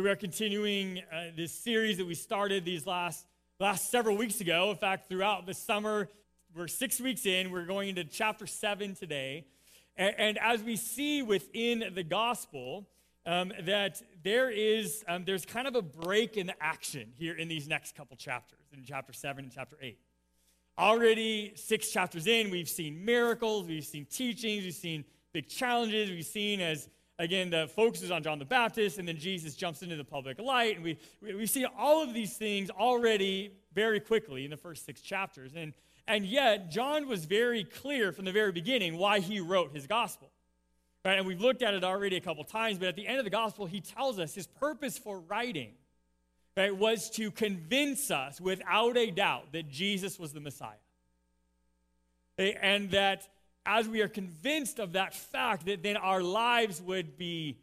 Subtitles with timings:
[0.00, 3.26] So we are continuing uh, this series that we started these last
[3.58, 4.70] last several weeks ago.
[4.70, 6.08] In fact, throughout the summer,
[6.56, 7.50] we're six weeks in.
[7.50, 9.44] We're going into chapter seven today,
[9.98, 12.88] and, and as we see within the gospel,
[13.26, 17.46] um, that there is um, there's kind of a break in the action here in
[17.48, 19.98] these next couple chapters, in chapter seven and chapter eight.
[20.78, 25.04] Already six chapters in, we've seen miracles, we've seen teachings, we've seen
[25.34, 26.88] big challenges, we've seen as
[27.20, 30.40] again, the focus is on John the Baptist, and then Jesus jumps into the public
[30.40, 30.76] light.
[30.76, 35.00] And we, we, see all of these things already very quickly in the first six
[35.00, 35.52] chapters.
[35.54, 35.74] And,
[36.08, 40.30] and yet, John was very clear from the very beginning why he wrote his gospel.
[41.04, 41.18] Right?
[41.18, 43.30] And we've looked at it already a couple times, but at the end of the
[43.30, 45.72] gospel, he tells us his purpose for writing
[46.56, 50.72] right, was to convince us without a doubt that Jesus was the Messiah.
[52.38, 53.28] And that
[53.78, 57.56] as we are convinced of that fact, that then our lives would be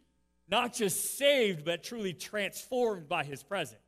[0.50, 3.82] not just saved, but truly transformed by his presence.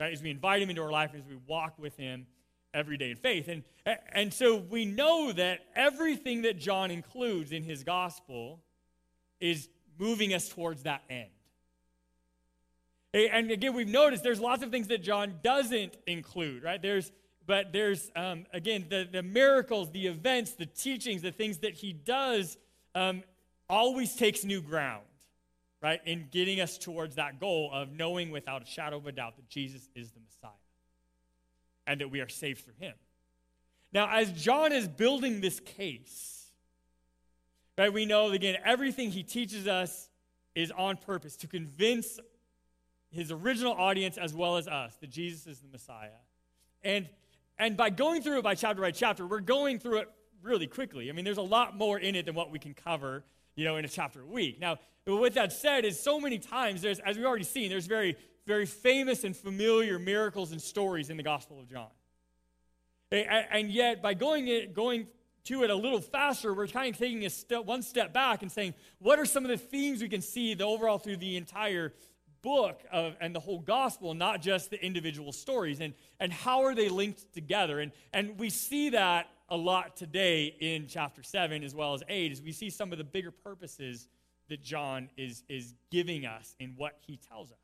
[0.00, 0.12] Right?
[0.12, 2.26] As we invite him into our life, as we walk with him
[2.74, 3.46] every day in faith.
[3.46, 3.62] And,
[4.12, 8.60] and so we know that everything that John includes in his gospel
[9.40, 11.28] is moving us towards that end.
[13.14, 16.80] And again, we've noticed there's lots of things that John doesn't include, right?
[16.80, 17.12] There's
[17.46, 21.92] but there's, um, again, the, the miracles, the events, the teachings, the things that he
[21.92, 22.56] does
[22.94, 23.22] um,
[23.68, 25.04] always takes new ground,
[25.82, 29.36] right, in getting us towards that goal of knowing without a shadow of a doubt
[29.36, 30.50] that Jesus is the Messiah
[31.86, 32.94] and that we are saved through him.
[33.92, 36.52] Now, as John is building this case,
[37.76, 40.08] right, we know, again, everything he teaches us
[40.54, 42.20] is on purpose to convince
[43.10, 46.10] his original audience as well as us that Jesus is the Messiah.
[46.82, 47.08] And
[47.60, 50.08] and by going through it by chapter by chapter, we're going through it
[50.42, 51.10] really quickly.
[51.10, 53.22] I mean, there's a lot more in it than what we can cover,
[53.54, 54.58] you know, in a chapter a week.
[54.58, 58.16] Now, with that said, is so many times there's, as we've already seen, there's very,
[58.46, 61.90] very famous and familiar miracles and stories in the Gospel of John.
[63.12, 65.08] And yet, by going it, going
[65.44, 68.50] to it a little faster, we're kind of taking a step, one step back and
[68.50, 71.92] saying, what are some of the themes we can see the overall through the entire
[72.42, 76.74] book of, and the whole gospel, not just the individual stories, and, and how are
[76.74, 77.80] they linked together.
[77.80, 82.32] And, and we see that a lot today in chapter 7 as well as 8,
[82.32, 84.08] as we see some of the bigger purposes
[84.48, 87.58] that John is, is giving us in what he tells us.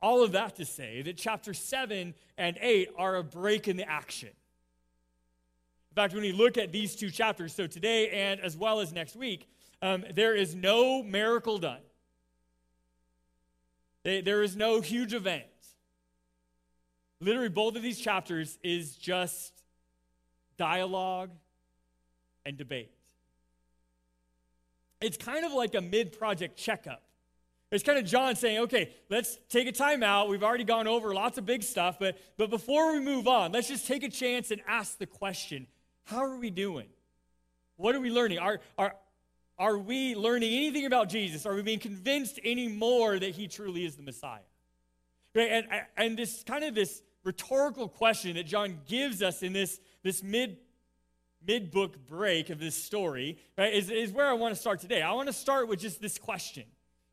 [0.00, 3.88] All of that to say that chapter 7 and 8 are a break in the
[3.88, 4.30] action.
[5.90, 8.92] In fact, when we look at these two chapters, so today and as well as
[8.92, 9.48] next week,
[9.82, 11.80] um, there is no miracle done.
[14.08, 15.44] They, there is no huge event.
[17.20, 19.52] Literally, both of these chapters is just
[20.56, 21.28] dialogue
[22.46, 22.90] and debate.
[25.02, 27.02] It's kind of like a mid project checkup.
[27.70, 30.30] It's kind of John saying, okay, let's take a time out.
[30.30, 33.68] We've already gone over lots of big stuff, but, but before we move on, let's
[33.68, 35.66] just take a chance and ask the question
[36.04, 36.86] how are we doing?
[37.76, 38.38] What are we learning?
[38.38, 38.96] Are, are,
[39.58, 41.44] are we learning anything about Jesus?
[41.44, 44.40] Are we being convinced anymore that he truly is the Messiah?
[45.34, 45.50] Right?
[45.50, 50.22] And, and this kind of this rhetorical question that John gives us in this, this
[50.22, 50.58] mid
[51.46, 55.02] mid book break of this story right, is, is where I want to start today.
[55.02, 56.64] I want to start with just this question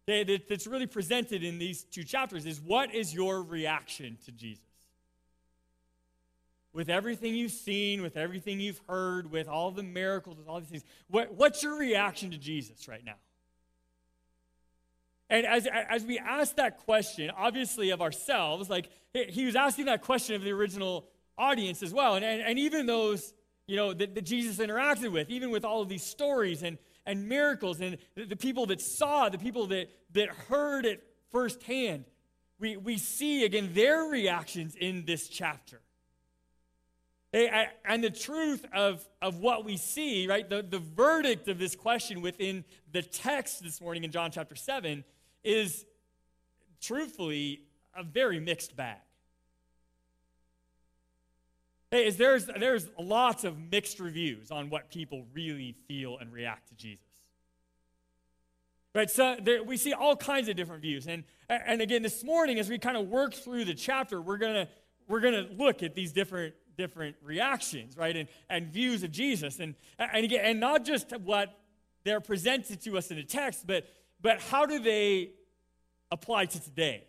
[0.08, 4.32] okay, that, that's really presented in these two chapters is what is your reaction to
[4.32, 4.64] Jesus?
[6.76, 10.68] With everything you've seen, with everything you've heard, with all the miracles, with all these
[10.68, 13.16] things, what, what's your reaction to Jesus right now?
[15.30, 20.02] And as, as we ask that question, obviously of ourselves, like he was asking that
[20.02, 22.16] question of the original audience as well.
[22.16, 23.34] And, and, and even those,
[23.68, 27.28] you know, that, that, Jesus interacted with, even with all of these stories and, and
[27.30, 32.04] miracles and the, the people that saw, the people that, that heard it firsthand,
[32.60, 35.80] we, we see again their reactions in this chapter.
[37.36, 42.22] And the truth of, of what we see, right, the, the verdict of this question
[42.22, 42.64] within
[42.94, 45.04] the text this morning in John chapter 7
[45.44, 45.86] is
[46.80, 47.64] truthfully
[47.94, 49.00] a very mixed bag.
[51.92, 56.70] Hey, is there's, there's lots of mixed reviews on what people really feel and react
[56.70, 57.04] to Jesus.
[58.94, 61.06] Right, so there, we see all kinds of different views.
[61.06, 64.54] And, and again, this morning, as we kind of work through the chapter, we're going
[64.54, 64.70] to
[65.08, 68.16] we're gonna look at these different different reactions, right?
[68.16, 69.60] And, and views of Jesus.
[69.60, 71.58] And, and, again, and not just what
[72.04, 73.88] they're presented to us in the text, but,
[74.22, 75.32] but how do they
[76.12, 77.04] apply to today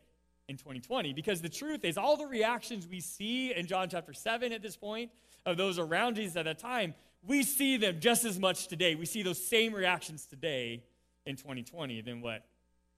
[0.48, 1.12] in 2020?
[1.12, 4.76] Because the truth is, all the reactions we see in John chapter 7 at this
[4.76, 5.10] point,
[5.46, 6.94] of those around Jesus at that time,
[7.26, 8.94] we see them just as much today.
[8.94, 10.82] We see those same reactions today
[11.24, 12.44] in 2020 than what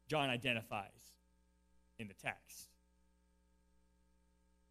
[0.09, 0.89] John identifies
[1.99, 2.69] in the text.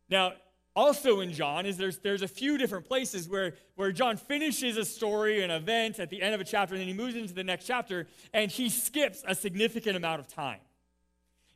[0.10, 0.34] Now,
[0.78, 4.86] also in John is there's, there's a few different places where, where John finishes a
[4.86, 7.44] story, an event at the end of a chapter, and then he moves into the
[7.44, 10.60] next chapter, and he skips a significant amount of time.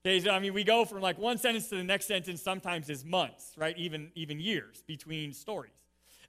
[0.04, 2.90] Okay, so, I mean, we go from like one sentence to the next sentence, sometimes
[2.90, 3.78] is months, right?
[3.78, 5.72] Even, even years between stories.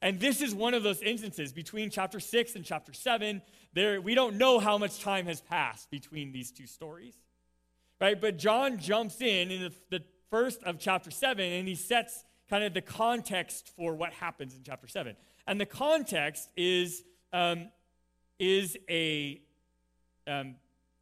[0.03, 3.41] And this is one of those instances between chapter 6 and chapter 7.
[3.73, 7.15] There, we don't know how much time has passed between these two stories.
[7.99, 8.21] Right?
[8.21, 12.65] But John jumps in in the, the first of chapter 7 and he sets kind
[12.65, 15.17] of the context for what happens in chapter 7.
[15.47, 17.03] And the context is,
[17.33, 17.71] um,
[18.39, 19.41] is a,
[20.27, 20.57] um,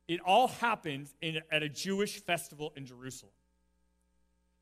[0.06, 3.32] it all happens in, at a Jewish festival in Jerusalem.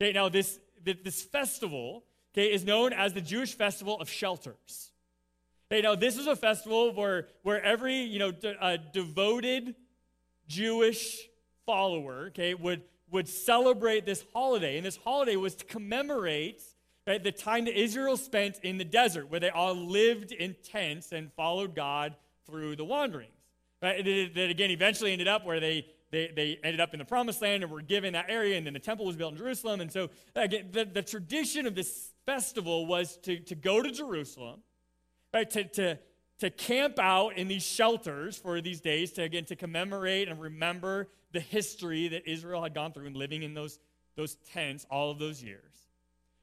[0.01, 4.93] Okay, now this, this festival okay, is known as the Jewish Festival of Shelters.
[5.71, 9.75] Okay, now this is a festival where, where every, you know, de- devoted
[10.47, 11.19] Jewish
[11.67, 12.81] follower, okay, would,
[13.11, 14.79] would celebrate this holiday.
[14.79, 16.63] And this holiday was to commemorate
[17.17, 21.33] the time that Israel spent in the desert, where they all lived in tents and
[21.33, 22.15] followed God
[22.45, 23.33] through the wanderings.
[23.81, 24.05] Right?
[24.35, 27.63] That again eventually ended up where they they, they ended up in the promised land
[27.63, 29.81] and were given that area, and then the temple was built in Jerusalem.
[29.81, 34.61] And so, again, the, the tradition of this festival was to, to go to Jerusalem,
[35.35, 35.99] right, to, to,
[36.39, 41.09] to camp out in these shelters for these days, to again, to commemorate and remember
[41.33, 43.79] the history that Israel had gone through and living in those,
[44.17, 45.78] those tents all of those years,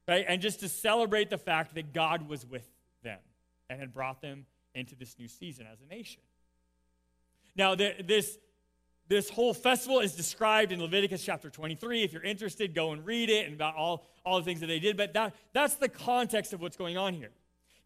[0.07, 2.67] right, and just to celebrate the fact that God was with
[3.03, 3.19] them
[3.69, 6.21] and had brought them into this new season as a nation.
[7.55, 8.37] Now, the, this
[9.07, 12.03] this whole festival is described in Leviticus chapter 23.
[12.03, 14.79] If you're interested, go and read it and about all, all the things that they
[14.79, 14.97] did.
[14.97, 17.29] But that, that's the context of what's going on here.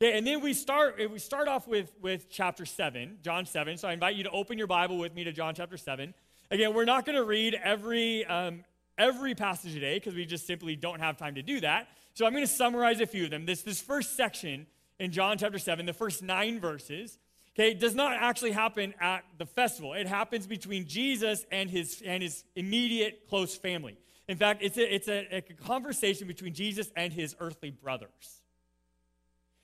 [0.01, 3.77] Okay, and then we start, we start off with, with chapter 7, John 7.
[3.77, 6.13] So I invite you to open your Bible with me to John chapter 7.
[6.51, 8.63] Again, we're not going to read every, um,
[8.99, 11.87] every passage today because we just simply don't have time to do that.
[12.13, 13.45] So I'm going to summarize a few of them.
[13.45, 14.67] This, this first section
[14.99, 17.17] in John chapter 7, the first nine verses,
[17.59, 19.93] Okay, does not actually happen at the festival.
[19.93, 23.97] It happens between Jesus and his, and his immediate close family.
[24.29, 28.38] In fact, it's, a, it's a, a conversation between Jesus and his earthly brothers.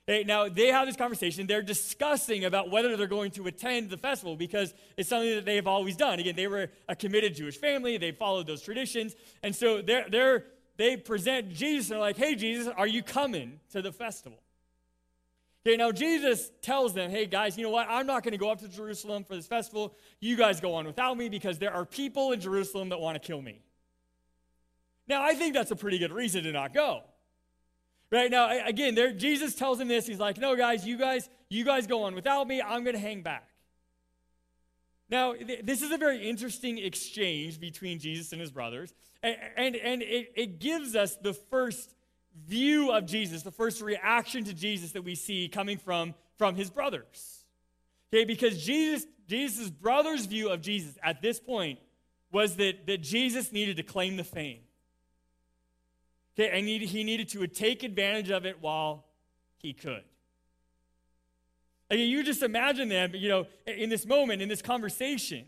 [0.08, 1.48] Now, they have this conversation.
[1.48, 5.66] They're discussing about whether they're going to attend the festival because it's something that they've
[5.66, 6.20] always done.
[6.20, 7.98] Again, they were a committed Jewish family.
[7.98, 9.16] They followed those traditions.
[9.42, 10.46] And so they're, they're,
[10.78, 14.38] they present Jesus and they're like, hey, Jesus, are you coming to the festival?
[15.66, 17.88] Okay, now Jesus tells them, hey guys, you know what?
[17.90, 19.96] I'm not going to go up to Jerusalem for this festival.
[20.20, 23.26] You guys go on without me because there are people in Jerusalem that want to
[23.26, 23.64] kill me.
[25.08, 27.02] Now, I think that's a pretty good reason to not go.
[28.12, 30.06] Right now, again, there, Jesus tells him this.
[30.06, 32.62] He's like, no, guys, you guys, you guys go on without me.
[32.62, 33.50] I'm going to hang back.
[35.10, 38.94] Now, th- this is a very interesting exchange between Jesus and his brothers.
[39.22, 41.96] And, and, and it, it gives us the first
[42.48, 46.70] view of Jesus, the first reaction to Jesus that we see coming from, from his
[46.70, 47.46] brothers.
[48.14, 51.80] Okay, because Jesus, Jesus' brother's view of Jesus at this point
[52.32, 54.60] was that, that Jesus needed to claim the fame.
[56.38, 59.06] Okay, and he, he needed to take advantage of it while
[59.58, 60.04] he could.
[61.90, 65.46] you just imagine them, you know, in this moment, in this conversation.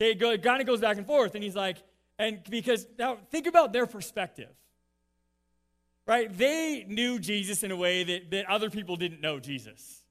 [0.00, 1.78] Okay, it kind of goes back and forth, and he's like,
[2.18, 4.50] and because now think about their perspective
[6.06, 6.36] right?
[6.36, 10.02] They knew Jesus in a way that, that other people didn't know Jesus,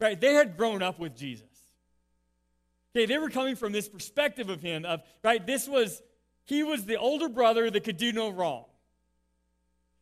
[0.00, 0.20] right?
[0.20, 1.44] They had grown up with Jesus.
[2.94, 6.02] Okay, they were coming from this perspective of him, of, right, this was,
[6.44, 8.64] he was the older brother that could do no wrong.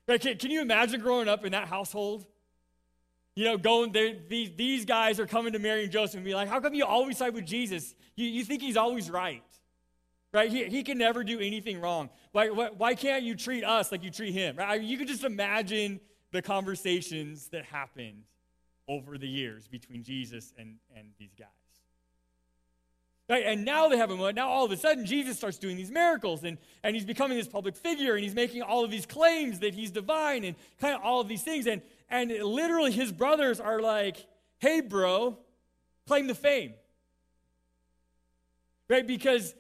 [0.07, 2.27] Can, can you imagine growing up in that household?
[3.35, 6.35] You know, going there, these, these guys are coming to Mary and Joseph and be
[6.35, 7.95] like, how come you always side with Jesus?
[8.15, 9.43] You, you think he's always right
[10.35, 10.51] right?
[10.51, 12.11] He, he can never do anything wrong.
[12.33, 14.57] Why, why, why can't you treat us like you treat him?
[14.57, 14.83] Right?
[14.83, 16.01] You can just imagine
[16.33, 18.25] the conversations that happened
[18.89, 21.49] over the years between Jesus and, and these guys.
[23.29, 23.45] Right?
[23.47, 24.37] And now they have a moment.
[24.37, 27.49] Now all of a sudden, Jesus starts doing these miracles and, and he's becoming this
[27.49, 31.01] public figure and he's making all of these claims that he's divine and kind of
[31.03, 31.67] all of these things.
[31.67, 34.27] And, and literally, his brothers are like,
[34.59, 35.39] hey, bro,
[36.07, 36.75] claim the fame.
[38.91, 39.07] Right?
[39.07, 39.55] Because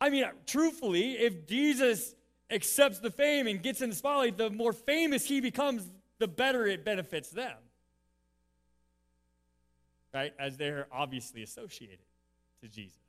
[0.00, 2.14] I mean, truthfully, if Jesus
[2.50, 6.66] accepts the fame and gets in the spotlight, the more famous he becomes, the better
[6.66, 7.56] it benefits them.
[10.12, 10.34] Right?
[10.38, 12.04] As they're obviously associated
[12.60, 13.03] to Jesus.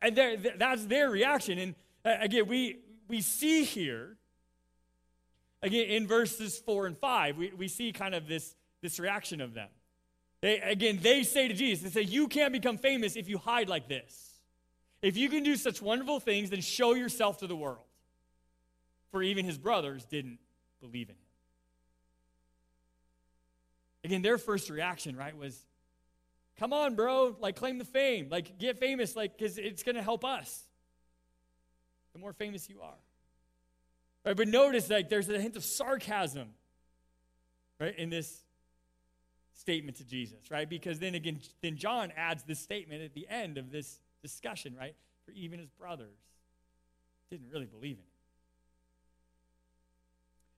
[0.00, 0.16] And
[0.56, 1.58] that's their reaction.
[1.58, 1.74] And
[2.04, 2.78] uh, again, we,
[3.08, 4.16] we see here,
[5.62, 9.54] again, in verses 4 and 5, we, we see kind of this, this reaction of
[9.54, 9.68] them.
[10.40, 13.68] They, again, they say to Jesus, they say, You can't become famous if you hide
[13.68, 14.40] like this.
[15.02, 17.84] If you can do such wonderful things, then show yourself to the world.
[19.10, 20.38] For even his brothers didn't
[20.80, 21.20] believe in him.
[24.04, 25.66] Again, their first reaction, right, was,
[26.58, 30.02] come on, bro, like claim the fame, like get famous, like, because it's going to
[30.02, 30.64] help us.
[32.12, 32.98] The more famous you are.
[34.24, 36.48] Right, but notice, like, there's a hint of sarcasm,
[37.80, 38.42] right, in this
[39.54, 40.68] statement to Jesus, right?
[40.68, 44.94] Because then again, then John adds this statement at the end of this discussion, right?
[45.24, 46.18] For even his brothers
[47.30, 48.04] didn't really believe in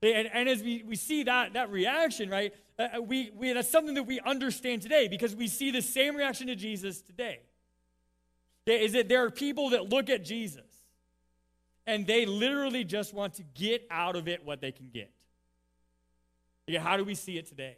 [0.03, 3.71] And, and as we, we see that, that reaction, right, uh, uh, we, we, that's
[3.71, 7.41] something that we understand today because we see the same reaction to Jesus today.
[8.67, 10.63] Is that there are people that look at Jesus
[11.87, 15.11] and they literally just want to get out of it what they can get.
[16.67, 17.77] Yeah, how do we see it today?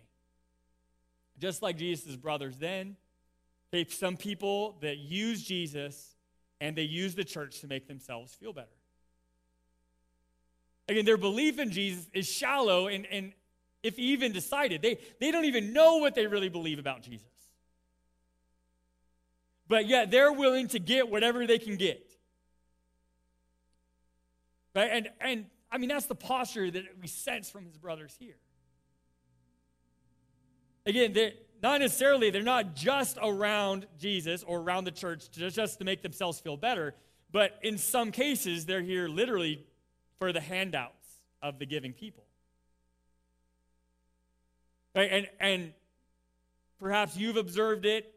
[1.38, 2.96] Just like Jesus' brothers then,
[3.88, 6.14] some people that use Jesus
[6.60, 8.68] and they use the church to make themselves feel better.
[10.88, 13.32] Again, their belief in Jesus is shallow and, and
[13.82, 14.82] if even decided.
[14.82, 17.26] They, they don't even know what they really believe about Jesus.
[19.68, 22.06] But yet they're willing to get whatever they can get.
[24.74, 24.90] Right?
[24.90, 28.36] And, and I mean, that's the posture that we sense from his brothers here.
[30.84, 35.84] Again, they're not necessarily, they're not just around Jesus or around the church just to
[35.84, 36.94] make themselves feel better,
[37.30, 39.64] but in some cases, they're here literally
[40.22, 42.22] for the handouts of the giving people.
[44.94, 45.10] Right?
[45.10, 45.72] And, and
[46.78, 48.14] perhaps you've observed it,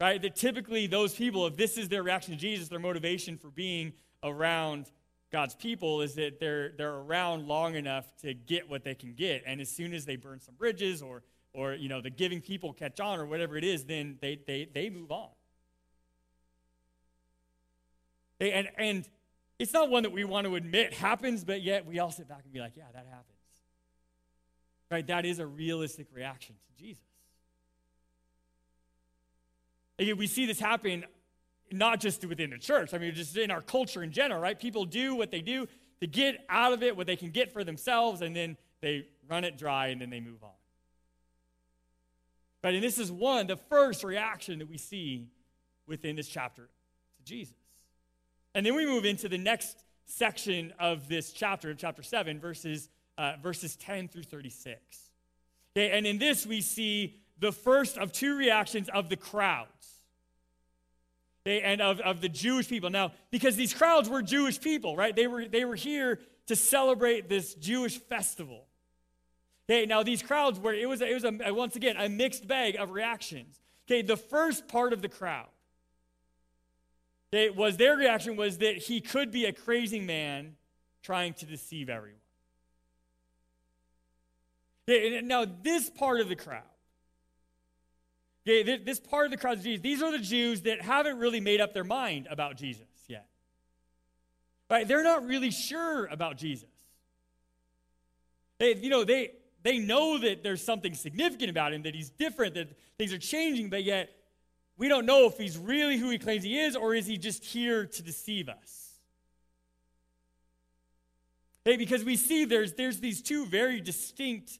[0.00, 0.20] right?
[0.20, 3.92] That typically those people, if this is their reaction to Jesus, their motivation for being
[4.24, 4.90] around
[5.30, 9.44] God's people is that they're, they're around long enough to get what they can get.
[9.46, 11.22] And as soon as they burn some bridges or
[11.54, 14.68] or you know the giving people catch on or whatever it is then they they,
[14.74, 15.30] they move on
[18.38, 19.08] and and
[19.58, 22.40] it's not one that we want to admit happens but yet we all sit back
[22.44, 23.32] and be like yeah that happens.
[24.90, 25.06] Right?
[25.06, 27.02] That is a realistic reaction to jesus.
[29.98, 31.04] Again, we see this happen
[31.72, 34.58] not just within the church i mean just in our culture in general right?
[34.58, 35.66] People do what they do
[36.00, 39.44] to get out of it what they can get for themselves and then they run
[39.44, 40.50] it dry and then they move on.
[42.62, 42.74] Right?
[42.74, 45.28] And this is one, the first reaction that we see
[45.86, 47.54] within this chapter to Jesus.
[48.56, 53.34] And then we move into the next section of this chapter, chapter 7, verses, uh,
[53.42, 54.80] verses 10 through 36.
[55.76, 60.00] Okay, and in this we see the first of two reactions of the crowds.
[61.46, 62.88] Okay, and of, of the Jewish people.
[62.88, 65.14] Now, because these crowds were Jewish people, right?
[65.14, 68.64] They were, they were here to celebrate this Jewish festival.
[69.68, 72.76] Okay, now these crowds were, it was, it was a, once again a mixed bag
[72.76, 73.60] of reactions.
[73.86, 75.48] Okay, the first part of the crowd,
[77.32, 80.56] okay, was their reaction was that he could be a crazy man
[81.02, 82.20] trying to deceive everyone.
[85.26, 86.62] Now this part of the crowd,
[88.46, 91.74] okay, this part of the crowd, these are the Jews that haven't really made up
[91.74, 93.26] their mind about Jesus yet.
[94.70, 94.86] Right?
[94.86, 96.68] They're not really sure about Jesus.
[98.58, 102.54] They, you know, they they know that there's something significant about him, that he's different,
[102.54, 102.68] that
[102.98, 104.10] things are changing, but yet
[104.78, 107.44] we don't know if he's really who he claims he is or is he just
[107.44, 108.86] here to deceive us.
[111.64, 114.58] Hey, because we see there's, there's these two very distinct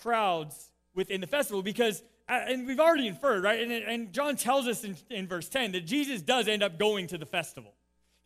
[0.00, 3.60] crowds within the festival because, uh, and we've already inferred, right?
[3.60, 7.06] And, and John tells us in, in verse 10 that Jesus does end up going
[7.08, 7.74] to the festival.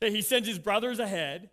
[0.01, 1.49] That he sends his brothers ahead,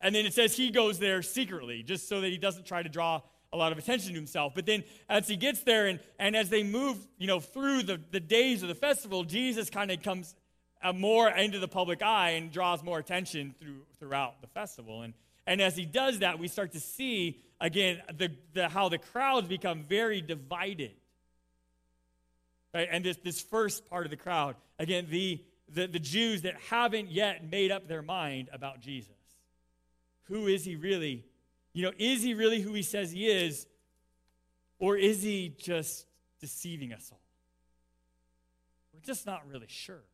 [0.00, 2.88] and then it says he goes there secretly, just so that he doesn't try to
[2.88, 3.20] draw
[3.54, 4.52] a lot of attention to himself.
[4.54, 8.00] But then as he gets there and, and as they move, you know, through the,
[8.10, 10.34] the days of the festival, Jesus kind of comes
[10.82, 15.02] uh, more into the public eye and draws more attention through, throughout the festival.
[15.02, 15.14] And,
[15.46, 19.46] and as he does that, we start to see, again, the, the, how the crowds
[19.46, 20.90] become very divided.
[22.74, 22.88] Right?
[22.90, 25.40] And this, this first part of the crowd, again, the,
[25.72, 29.12] the, the Jews that haven't yet made up their mind about Jesus.
[30.24, 31.24] Who is he really?
[31.74, 33.66] You know, is he really who he says he is,
[34.78, 36.06] or is he just
[36.40, 37.20] deceiving us all?
[38.92, 40.04] We're just not really sure.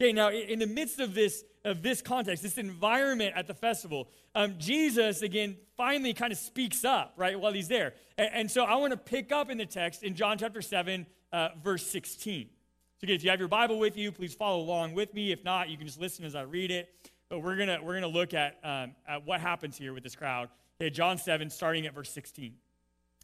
[0.00, 4.08] Okay, now in the midst of this of this context, this environment at the festival,
[4.34, 8.64] um, Jesus again finally kind of speaks up right while he's there, and, and so
[8.64, 12.50] I want to pick up in the text in John chapter seven, uh, verse sixteen.
[12.98, 15.32] So again, if you have your Bible with you, please follow along with me.
[15.32, 16.88] If not, you can just listen as I read it.
[17.32, 20.50] But we're gonna we're gonna look at, um, at what happens here with this crowd.
[20.78, 22.52] Okay, John 7, starting at verse 16.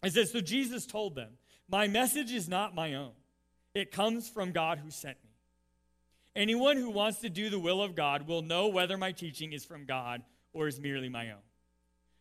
[0.02, 1.28] It says, So Jesus told them,
[1.68, 3.10] My message is not my own.
[3.74, 5.30] It comes from God who sent me.
[6.34, 9.66] Anyone who wants to do the will of God will know whether my teaching is
[9.66, 10.22] from God
[10.54, 11.44] or is merely my own.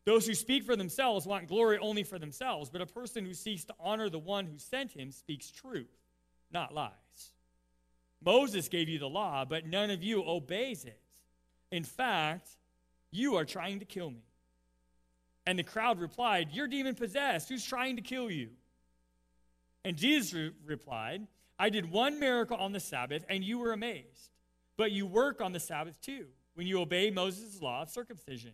[0.04, 3.64] Those who speak for themselves want glory only for themselves, but a person who seeks
[3.64, 5.96] to honor the one who sent him speaks truth,
[6.52, 6.92] not lies.
[8.22, 11.00] Moses gave you the law, but none of you obeys it.
[11.72, 12.50] In fact,
[13.12, 14.24] you are trying to kill me.
[15.46, 17.50] And the crowd replied, You're demon possessed.
[17.50, 18.50] Who's trying to kill you?
[19.86, 24.32] And Jesus re- replied, I did one miracle on the Sabbath, and you were amazed.
[24.76, 28.52] But you work on the Sabbath too, when you obey Moses' law of circumcision.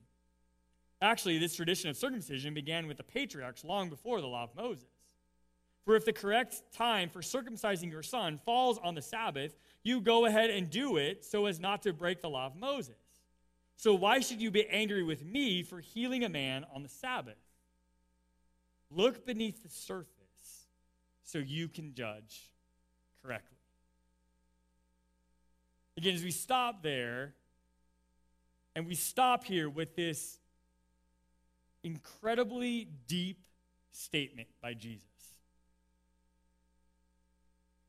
[1.01, 4.87] Actually, this tradition of circumcision began with the patriarchs long before the law of Moses.
[5.83, 10.25] For if the correct time for circumcising your son falls on the Sabbath, you go
[10.25, 12.95] ahead and do it so as not to break the law of Moses.
[13.83, 17.35] So why should you be angry with me for healing a man on the Sabbath?
[18.89, 20.67] Look beneath the surface
[21.25, 22.43] so you can judge
[23.21, 23.57] correctly.
[25.97, 27.33] Again, as we stop there,
[28.73, 30.37] and we stop here with this
[31.83, 33.43] incredibly deep
[33.91, 35.03] statement by Jesus.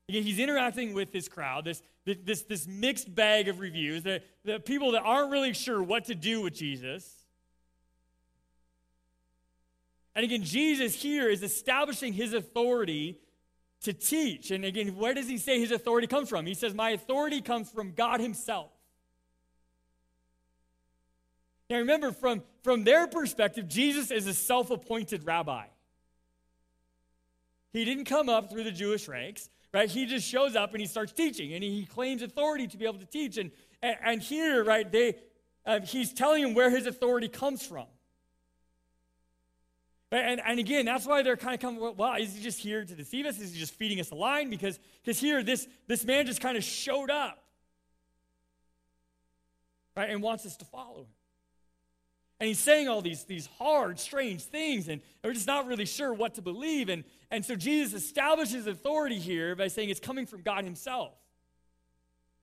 [0.09, 4.59] Again, he's interacting with this crowd, this, this, this mixed bag of reviews, the, the
[4.59, 7.25] people that aren't really sure what to do with Jesus.
[10.15, 13.19] And again, Jesus here is establishing his authority
[13.81, 14.51] to teach.
[14.51, 16.45] And again, where does he say his authority comes from?
[16.45, 18.71] He says, My authority comes from God himself.
[21.69, 25.65] Now remember, from, from their perspective, Jesus is a self appointed rabbi.
[27.73, 29.89] He didn't come up through the Jewish ranks, right?
[29.89, 32.97] He just shows up and he starts teaching, and he, claims authority to be able
[32.97, 33.37] to teach.
[33.37, 33.51] And,
[33.81, 35.15] and, and here, right, they,
[35.65, 37.85] uh, he's telling them where his authority comes from.
[40.13, 42.95] And, and again, that's why they're kind of coming, well, is he just here to
[42.95, 43.37] deceive us?
[43.37, 44.49] Is he just feeding us a line?
[44.49, 47.43] Because because here, this, this man just kind of showed up,
[49.97, 51.14] right, and wants us to follow him.
[52.39, 56.13] And he's saying all these, these hard, strange things, and we're just not really sure
[56.13, 56.89] what to believe.
[56.89, 61.13] And, and so Jesus establishes authority here by saying it's coming from God himself.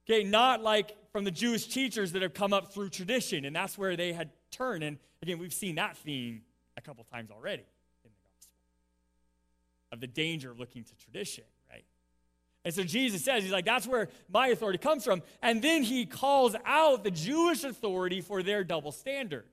[0.09, 3.77] Okay, not like from the Jewish teachers that have come up through tradition, and that's
[3.77, 4.83] where they had turned.
[4.83, 6.43] And again, we've seen that theme
[6.77, 7.63] a couple times already
[8.05, 8.57] in the gospel
[9.93, 11.85] of the danger of looking to tradition, right?
[12.65, 15.23] And so Jesus says, He's like, that's where my authority comes from.
[15.43, 19.45] And then he calls out the Jewish authority for their double standard.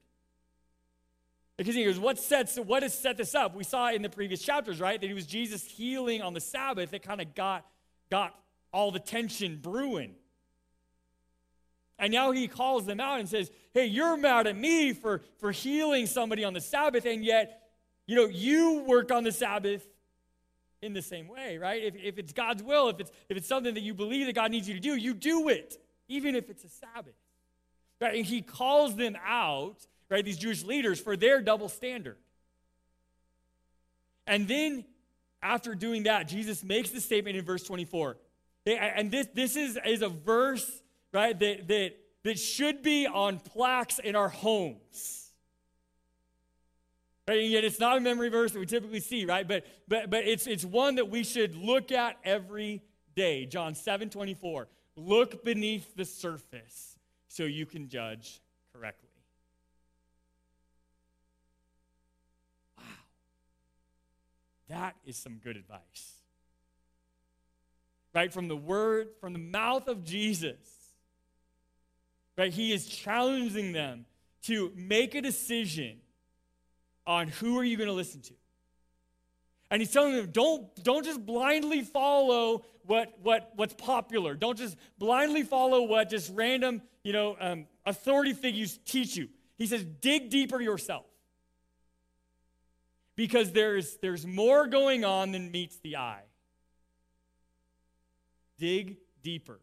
[1.60, 3.54] Because he goes, what sets what has set this up?
[3.54, 6.92] We saw in the previous chapters, right, that it was Jesus healing on the Sabbath
[6.92, 7.66] that kind of got
[8.10, 8.34] got
[8.72, 10.16] all the tension brewing.
[11.98, 15.52] And now he calls them out and says, Hey, you're mad at me for, for
[15.52, 17.68] healing somebody on the Sabbath, and yet,
[18.08, 19.86] you know, you work on the Sabbath
[20.82, 21.84] in the same way, right?
[21.84, 24.52] If, if it's God's will, if it's, if it's something that you believe that God
[24.52, 25.76] needs you to do, you do it,
[26.08, 27.16] even if it's a Sabbath.
[28.00, 28.16] Right?
[28.16, 32.18] And he calls them out right, these Jewish leaders, for their double standard.
[34.28, 34.86] And then,
[35.42, 38.18] after doing that, Jesus makes the statement in verse 24.
[38.66, 40.70] And this, this is, is a verse,
[41.14, 41.94] right, that, that,
[42.24, 45.32] that should be on plaques in our homes.
[47.28, 47.42] Right?
[47.42, 49.48] And yet it's not a memory verse that we typically see, right?
[49.48, 52.82] But, but, but it's, it's one that we should look at every
[53.16, 53.46] day.
[53.46, 54.68] John 7 24.
[54.96, 58.42] Look beneath the surface so you can judge
[58.74, 59.09] correctly.
[64.70, 66.14] That is some good advice.
[68.14, 68.32] Right?
[68.32, 70.58] From the word, from the mouth of Jesus.
[72.38, 72.54] Right?
[72.54, 74.06] He is challenging them
[74.44, 75.98] to make a decision
[77.06, 78.34] on who are you going to listen to.
[79.72, 84.34] And he's telling them, don't, don't just blindly follow what, what, what's popular.
[84.34, 89.28] Don't just blindly follow what just random, you know, um, authority figures teach you.
[89.58, 91.06] He says, dig deeper yourself
[93.20, 96.24] because there's, there's more going on than meets the eye.
[98.58, 99.60] Dig deeper,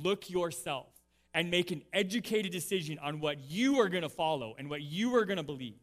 [0.00, 0.86] look yourself,
[1.34, 5.14] and make an educated decision on what you are going to follow and what you
[5.14, 5.76] are going to believe.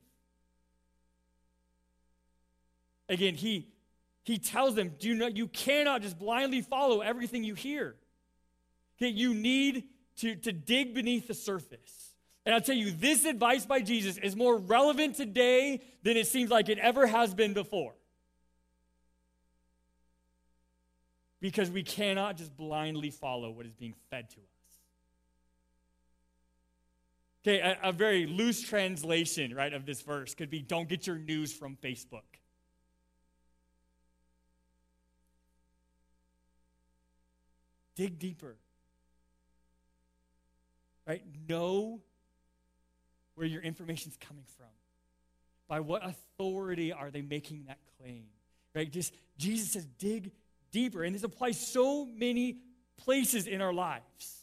[3.10, 3.68] Again, he,
[4.24, 7.96] he tells them, do not, you cannot just blindly follow everything you hear.
[8.98, 9.84] You need
[10.22, 12.11] to, to dig beneath the surface.
[12.46, 16.50] And I'll tell you, this advice by Jesus is more relevant today than it seems
[16.50, 17.94] like it ever has been before.
[21.40, 24.46] Because we cannot just blindly follow what is being fed to us.
[27.44, 31.18] Okay, a, a, very loose translation, right, of this verse could be don't get your
[31.18, 32.22] news from Facebook.
[37.96, 38.56] Dig deeper.
[41.08, 41.24] right?
[41.50, 42.02] Know
[43.42, 44.68] where your information's coming from.
[45.68, 48.26] By what authority are they making that claim?
[48.76, 48.92] Right?
[48.92, 50.30] Just Jesus says, dig
[50.72, 51.04] deeper.
[51.04, 52.58] And this applies so many
[52.98, 54.42] places in our lives.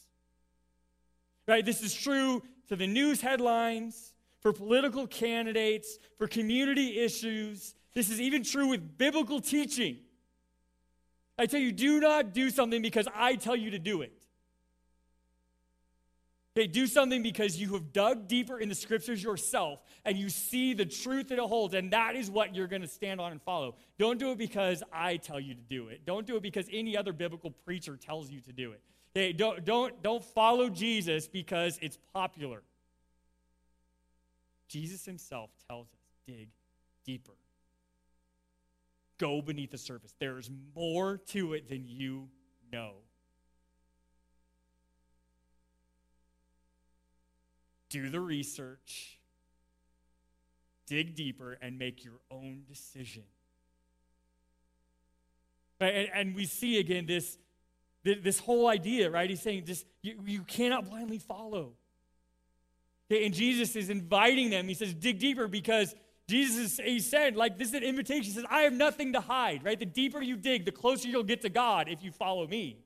[1.47, 1.65] Right?
[1.65, 7.77] This is true to the news headlines, for political candidates, for community issues.
[7.95, 9.99] This is even true with biblical teaching.
[11.39, 14.18] I tell you, do not do something because I tell you to do it.
[16.59, 20.75] Okay, do something because you have dug deeper in the scriptures yourself and you see
[20.75, 23.41] the truth that it holds, and that is what you're going to stand on and
[23.41, 23.77] follow.
[23.97, 26.05] Don't do it because I tell you to do it.
[26.05, 28.81] Don't do it because any other biblical preacher tells you to do it.
[29.17, 32.65] Okay, don't, don't, don't follow Jesus because it's popular.
[34.67, 36.49] Jesus himself tells us dig
[37.07, 37.35] deeper.
[39.19, 40.13] Go beneath the surface.
[40.19, 42.27] There is more to it than you
[42.73, 42.95] know.
[47.91, 49.19] Do the research,
[50.87, 53.25] dig deeper, and make your own decision.
[55.81, 57.39] And, and we see again this,
[58.03, 59.31] this whole idea, right?
[59.31, 61.73] He's saying just you, you cannot blindly follow.
[63.11, 64.69] Okay, and Jesus is inviting them.
[64.69, 65.95] He says, dig deeper because
[66.29, 68.25] Jesus, he said, like this is an invitation.
[68.25, 69.79] He says, I have nothing to hide, right?
[69.79, 72.85] The deeper you dig, the closer you'll get to God if you follow me.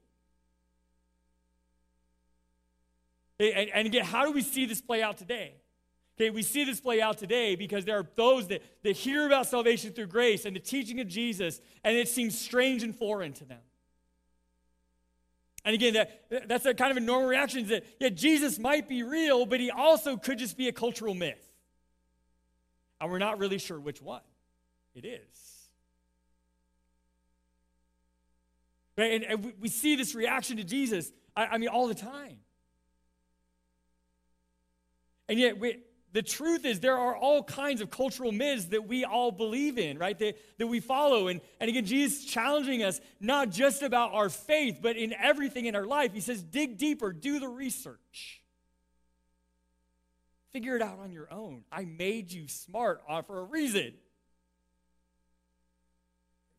[3.51, 5.55] And, and again, how do we see this play out today?
[6.17, 9.47] Okay, we see this play out today because there are those that, that hear about
[9.47, 13.45] salvation through grace and the teaching of Jesus, and it seems strange and foreign to
[13.45, 13.61] them.
[15.65, 18.89] And again, that, that's a kind of a normal reaction is that, yeah, Jesus might
[18.89, 21.53] be real, but he also could just be a cultural myth.
[23.01, 24.23] And we're not really sure which one
[24.95, 25.69] it is.
[28.99, 29.13] Right?
[29.13, 32.39] And, and we see this reaction to Jesus, I, I mean, all the time.
[35.33, 35.79] And yet, we,
[36.13, 39.99] the truth is there are all kinds of cultural myths that we all believe in
[39.99, 41.29] right that, that we follow.
[41.29, 45.65] And, and again jesus is challenging us not just about our faith but in everything
[45.65, 46.13] in our life.
[46.13, 48.43] He says dig deeper do the research.
[50.51, 51.65] Figure it out on your own.
[51.73, 53.95] I made you smart for a reason.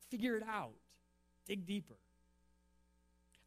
[0.09, 0.71] Figure it out.
[1.45, 1.93] Dig deeper.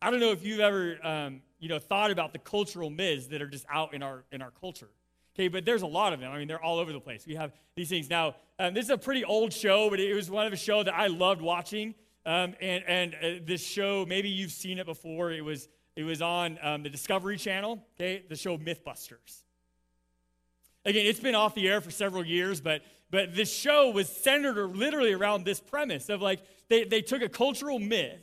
[0.00, 3.42] I don't know if you've ever um, you know thought about the cultural myths that
[3.42, 4.90] are just out in our in our culture
[5.36, 6.32] Okay, but there's a lot of them.
[6.32, 7.26] I mean, they're all over the place.
[7.26, 8.08] We have these things.
[8.08, 10.82] Now, um, this is a pretty old show, but it was one of a show
[10.82, 11.94] that I loved watching.
[12.24, 15.32] Um, and and uh, this show, maybe you've seen it before.
[15.32, 17.84] It was it was on um, the Discovery Channel.
[18.00, 19.42] Okay, the show MythBusters.
[20.86, 24.56] Again, it's been off the air for several years, but but this show was centered
[24.74, 28.20] literally around this premise of like they, they took a cultural myth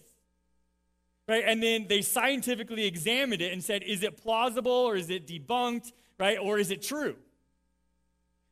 [1.28, 5.26] right and then they scientifically examined it and said is it plausible or is it
[5.26, 6.38] debunked right?
[6.38, 7.16] Or is it true?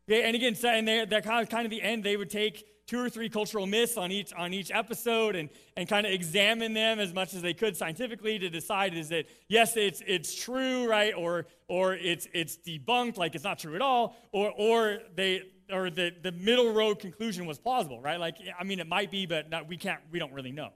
[0.10, 3.00] Okay, and again, and they're, kind, of, kind of the end, they would take two
[3.00, 7.00] or three cultural myths on each, on each episode and, and kind of examine them
[7.00, 11.14] as much as they could scientifically to decide is that, yes, it's, it's true, right?
[11.16, 15.90] Or, or it's, it's debunked, like it's not true at all, or, or they, or
[15.90, 18.20] the, the middle road conclusion was plausible, right?
[18.20, 20.72] Like, I mean, it might be, but not, we can't, we don't really know.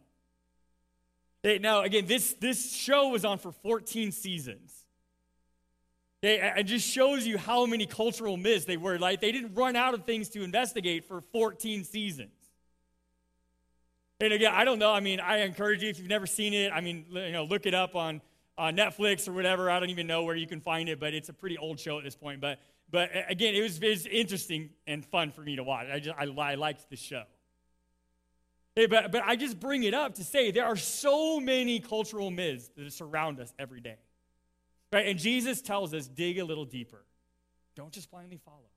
[1.41, 4.85] They, now, again, this, this show was on for 14 seasons.
[6.25, 8.97] Okay, it just shows you how many cultural myths they were.
[8.97, 12.31] Like they didn't run out of things to investigate for 14 seasons.
[14.19, 14.91] And again, I don't know.
[14.91, 16.71] I mean, I encourage you if you've never seen it.
[16.73, 18.21] I mean, you know, look it up on
[18.57, 19.69] on Netflix or whatever.
[19.69, 21.99] I don't even know where you can find it, but it's a pretty old show
[21.99, 22.41] at this point.
[22.41, 22.59] But
[22.89, 25.85] but again, it was, it was interesting and fun for me to watch.
[25.93, 27.25] I just I, I liked the show.
[28.75, 32.31] Hey, but but I just bring it up to say there are so many cultural
[32.31, 33.97] myths that surround us every day.
[34.91, 35.08] Right?
[35.08, 37.04] And Jesus tells us dig a little deeper.
[37.76, 38.69] Don't just blindly follow.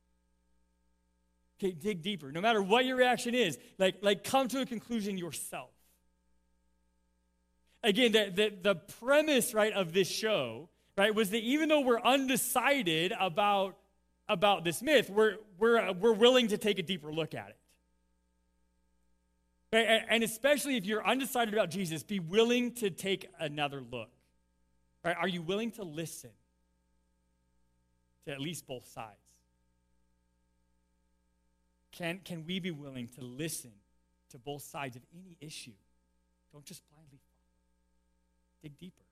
[1.60, 2.30] Okay, dig deeper.
[2.30, 5.70] No matter what your reaction is, like, like come to a conclusion yourself.
[7.82, 12.00] Again, the, the, the premise, right, of this show, right, was that even though we're
[12.00, 13.76] undecided about,
[14.28, 17.56] about this myth, we're, we're, we're willing to take a deeper look at it.
[19.72, 20.02] Right?
[20.08, 24.10] And especially if you're undecided about Jesus, be willing to take another look.
[25.04, 25.16] Right?
[25.16, 26.30] Are you willing to listen
[28.24, 29.16] to at least both sides?
[31.92, 33.72] Can, can we be willing to listen
[34.30, 35.72] to both sides of any issue?
[36.52, 37.44] Don't just blindly follow.
[38.62, 39.02] Dig deeper.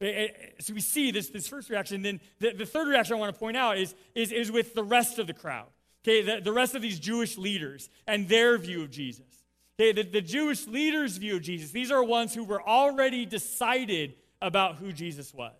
[0.00, 0.26] Uh, uh,
[0.60, 2.02] so we see this, this first reaction.
[2.02, 4.84] Then the, the third reaction I want to point out is, is, is with the
[4.84, 5.68] rest of the crowd.
[6.04, 9.35] Okay, the, the rest of these Jewish leaders and their view of Jesus.
[9.78, 14.76] Okay, the, the Jewish leaders' view Jesus, these are ones who were already decided about
[14.76, 15.52] who Jesus was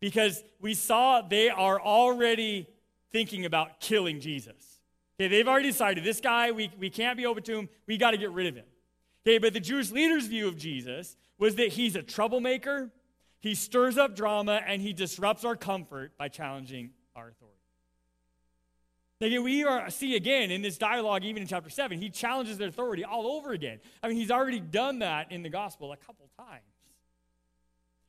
[0.00, 2.66] because we saw they are already
[3.10, 4.80] thinking about killing Jesus.
[5.20, 8.12] Okay, they've already decided this guy, we, we can't be open to him, we got
[8.12, 8.64] to get rid of him.
[9.24, 12.90] Okay, but the Jewish leaders' view of Jesus was that he's a troublemaker,
[13.40, 17.61] he stirs up drama, and he disrupts our comfort by challenging our authority.
[19.22, 22.68] Again, we are, see again in this dialogue, even in chapter 7, he challenges their
[22.68, 23.78] authority all over again.
[24.02, 26.64] I mean, he's already done that in the gospel a couple times.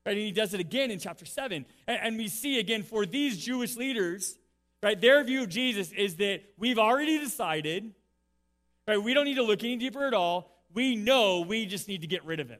[0.07, 0.13] Right?
[0.13, 1.67] And he does it again in chapter 7.
[1.87, 4.39] And, and we see again for these Jewish leaders,
[4.81, 7.93] right, their view of Jesus is that we've already decided,
[8.87, 10.51] right, we don't need to look any deeper at all.
[10.73, 12.59] We know we just need to get rid of him.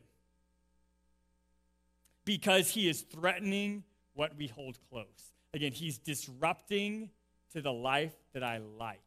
[2.24, 5.34] Because he is threatening what we hold close.
[5.56, 7.10] Again, he's disrupting
[7.54, 9.00] to the life that I like.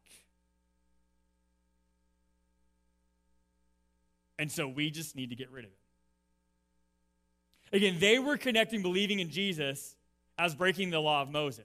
[4.39, 7.77] And so we just need to get rid of it.
[7.77, 9.97] Again, they were connecting believing in Jesus
[10.39, 11.65] as breaking the law of Moses.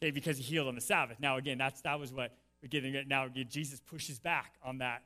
[0.00, 1.18] Okay, because he healed on the Sabbath.
[1.20, 3.06] Now, again, that's that was what we're getting at.
[3.06, 5.02] Now, Jesus pushes back on that,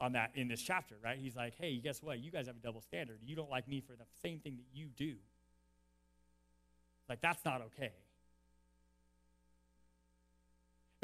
[0.00, 1.18] on that in this chapter, right?
[1.18, 2.18] He's like, hey, guess what?
[2.18, 3.18] You guys have a double standard.
[3.24, 5.14] You don't like me for the same thing that you do.
[7.08, 7.92] Like, that's not okay.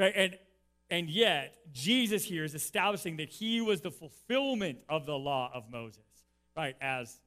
[0.00, 0.14] Right?
[0.16, 0.38] And,
[0.88, 5.70] and yet, Jesus here is establishing that he was the fulfillment of the law of
[5.70, 6.00] Moses,
[6.56, 6.74] right?
[6.80, 7.20] As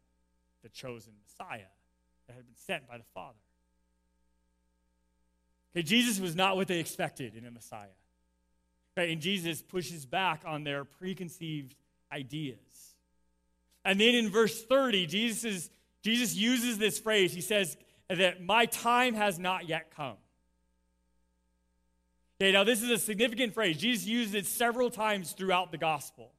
[0.63, 1.69] the chosen Messiah
[2.27, 3.37] that had been sent by the Father.
[5.75, 7.87] Okay, Jesus was not what they expected in a Messiah.
[8.97, 9.09] Right?
[9.09, 11.75] And Jesus pushes back on their preconceived
[12.11, 12.57] ideas.
[13.85, 15.69] And then in verse 30, Jesus, is,
[16.01, 17.33] Jesus uses this phrase.
[17.33, 17.77] He says
[18.09, 20.17] that my time has not yet come.
[22.43, 23.77] Okay, now this is a significant phrase.
[23.77, 26.29] Jesus uses it several times throughout the gospel.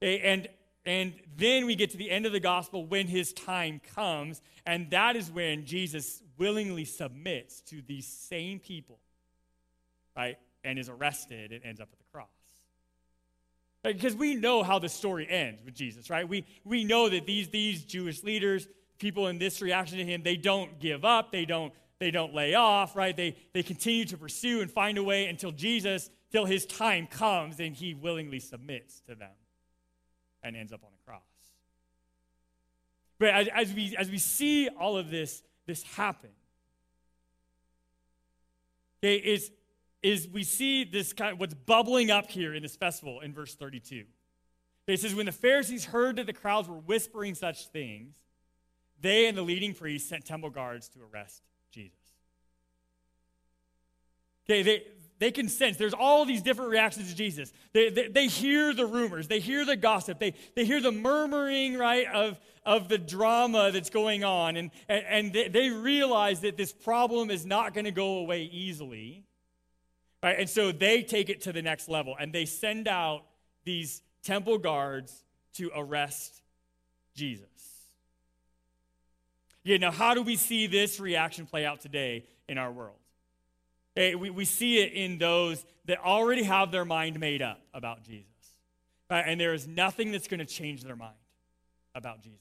[0.00, 0.46] Okay, and,
[0.86, 4.88] and then we get to the end of the gospel when his time comes, and
[4.90, 9.00] that is when Jesus willingly submits to these same people,
[10.16, 10.38] right?
[10.62, 12.28] And is arrested and ends up at the cross.
[13.84, 13.96] Right?
[13.96, 16.28] Because we know how the story ends with Jesus, right?
[16.28, 18.68] We, we know that these, these Jewish leaders,
[19.00, 22.54] people in this reaction to him, they don't give up, they don't they don't lay
[22.54, 23.14] off, right?
[23.14, 27.60] They, they continue to pursue and find a way until Jesus, till his time comes
[27.60, 29.30] and he willingly submits to them
[30.42, 31.20] and ends up on the cross.
[33.18, 36.30] But as, as, we, as we see all of this, this happen,
[39.04, 39.52] okay, is,
[40.02, 43.54] is we see this kind of what's bubbling up here in this festival in verse
[43.54, 44.04] 32.
[44.86, 48.14] It says, When the Pharisees heard that the crowds were whispering such things,
[49.02, 51.42] they and the leading priests sent temple guards to arrest.
[54.48, 54.82] Okay, they,
[55.20, 57.52] they can sense there's all these different reactions to Jesus.
[57.72, 61.76] They, they, they, hear the rumors, they hear the gossip, they, they hear the murmuring,
[61.76, 64.56] right, of, of the drama that's going on.
[64.56, 68.44] And, and, and they, they realize that this problem is not going to go away
[68.44, 69.24] easily.
[70.22, 70.38] Right?
[70.38, 73.24] And so they take it to the next level and they send out
[73.64, 75.24] these temple guards
[75.54, 76.42] to arrest
[77.14, 77.46] Jesus.
[79.62, 82.99] Yeah, now how do we see this reaction play out today in our world?
[84.00, 88.02] Hey, we, we see it in those that already have their mind made up about
[88.02, 88.24] Jesus.
[89.10, 89.24] Right?
[89.26, 91.12] And there is nothing that's going to change their mind
[91.94, 92.40] about Jesus.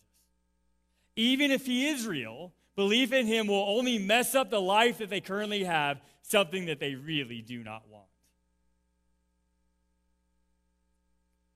[1.18, 5.10] Even if he is real, belief in him will only mess up the life that
[5.10, 8.06] they currently have, something that they really do not want.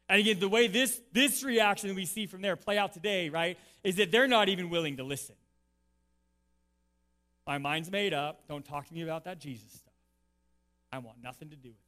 [0.10, 3.58] And again, the way this, this reaction we see from there play out today, right,
[3.86, 5.36] is that they're not even willing to listen.
[7.48, 8.46] My mind's made up.
[8.50, 9.83] Don't talk to me about that Jesus.
[10.94, 11.80] I want nothing to do with it.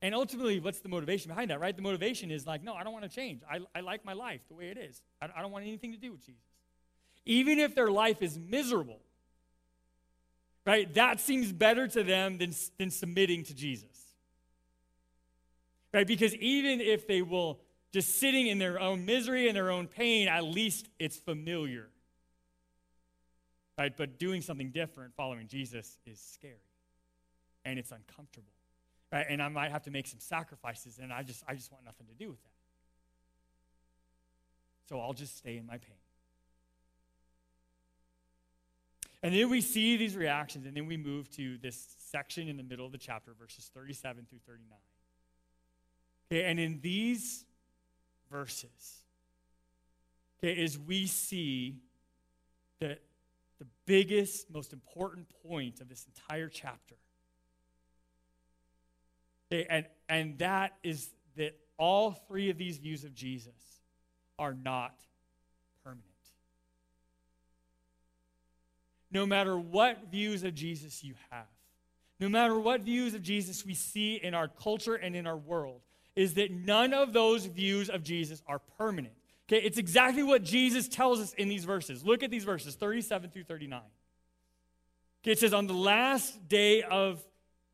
[0.00, 1.74] And ultimately, what's the motivation behind that, right?
[1.74, 3.40] The motivation is like, no, I don't want to change.
[3.50, 5.02] I, I like my life the way it is.
[5.20, 6.40] I, I don't want anything to do with Jesus.
[7.26, 9.00] Even if their life is miserable,
[10.64, 10.92] right?
[10.94, 13.88] That seems better to them than, than submitting to Jesus.
[15.92, 16.06] Right?
[16.06, 17.60] Because even if they will
[17.92, 21.88] just sitting in their own misery and their own pain, at least it's familiar.
[23.78, 23.96] Right?
[23.96, 26.54] But doing something different following Jesus is scary
[27.64, 28.52] and it's uncomfortable.
[29.12, 29.26] Right?
[29.28, 32.06] And I might have to make some sacrifices, and I just I just want nothing
[32.06, 32.50] to do with that.
[34.88, 35.96] So I'll just stay in my pain.
[39.22, 42.62] And then we see these reactions, and then we move to this section in the
[42.62, 44.78] middle of the chapter, verses 37 through 39.
[46.30, 47.44] Okay, and in these
[48.30, 49.04] verses
[50.38, 51.76] okay, is we see
[52.80, 53.00] that
[53.86, 56.96] biggest, most important point of this entire chapter.
[59.52, 63.80] Okay, and, and that is that all three of these views of Jesus
[64.38, 64.94] are not
[65.82, 66.04] permanent.
[69.10, 71.46] No matter what views of Jesus you have,
[72.20, 75.82] no matter what views of Jesus we see in our culture and in our world,
[76.16, 79.14] is that none of those views of Jesus are permanent.
[79.48, 82.04] Okay, it's exactly what Jesus tells us in these verses.
[82.04, 83.80] Look at these verses, 37 through 39.
[85.22, 87.22] Okay, it says, On the last day of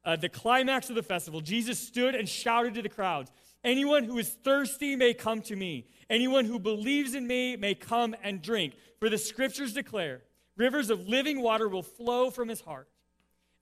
[0.05, 3.31] uh, the climax of the festival, Jesus stood and shouted to the crowds
[3.63, 5.87] Anyone who is thirsty may come to me.
[6.09, 8.75] Anyone who believes in me may come and drink.
[8.99, 10.23] For the scriptures declare,
[10.57, 12.89] rivers of living water will flow from his heart.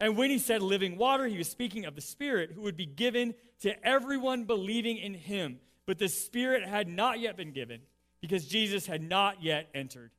[0.00, 2.86] And when he said living water, he was speaking of the Spirit who would be
[2.86, 5.58] given to everyone believing in him.
[5.84, 7.80] But the Spirit had not yet been given
[8.20, 10.10] because Jesus had not yet entered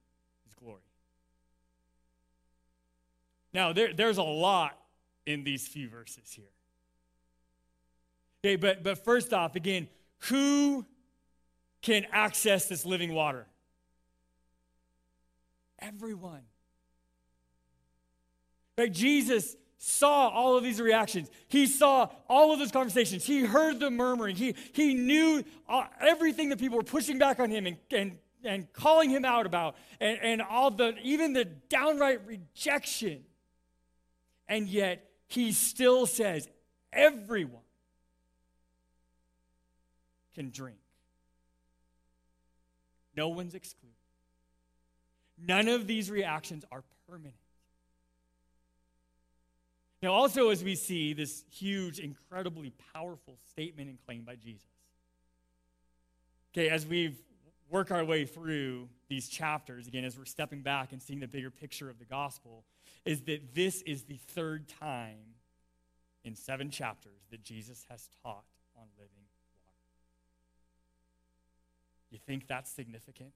[0.46, 0.82] his glory.
[3.54, 4.78] Now, there, there's a lot
[5.26, 6.46] in these few verses here.
[8.44, 9.88] Okay, but, but first off, again,
[10.30, 10.86] who
[11.82, 13.46] can access this living water?
[15.80, 16.42] Everyone.
[18.78, 18.92] Right?
[18.92, 21.32] Jesus saw all of these reactions.
[21.48, 23.26] He saw all of those conversations.
[23.26, 24.36] He heard the murmuring.
[24.36, 28.72] He, he knew uh, everything that people were pushing back on him and, and, and
[28.74, 33.24] calling him out about, and, and all the, even the downright rejection.
[34.50, 36.50] And yet, he still says,
[36.92, 37.62] everyone
[40.36, 40.78] can drink.
[43.16, 43.96] No one's excluded.
[45.42, 47.36] None of these reactions are permanent.
[50.02, 54.70] Now, also, as we see this huge, incredibly powerful statement and claim by Jesus.
[56.54, 57.16] Okay, as we
[57.70, 61.52] work our way through these chapters, again, as we're stepping back and seeing the bigger
[61.52, 62.64] picture of the gospel,
[63.06, 65.36] is that this is the third time
[66.24, 68.46] in seven chapters that Jesus has taught
[68.78, 69.26] on living
[69.66, 69.78] water.
[72.10, 73.34] You think that's significant?